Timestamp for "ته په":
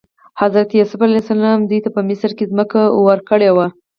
1.85-2.01